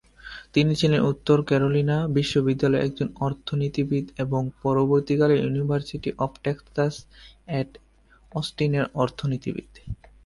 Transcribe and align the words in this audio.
তিনি 0.53 0.71
ছিলেন 0.75 1.01
উত্তর 1.03 1.37
ক্যারোলিনা 1.47 1.97
বিশ্ববিদ্যালয়ের 2.17 2.85
একজন 2.87 3.07
অর্থনীতিবিদ 3.19 4.05
এবং 4.17 4.41
পরবর্তীকালে 4.63 5.35
ইউনিভার্সিটি 5.37 6.09
অব 6.17 6.31
টেক্সাস 6.43 6.93
অ্যাট 7.47 7.69
অস্টিনের 8.31 8.85
অর্থনীতিবিদ। 8.95 9.69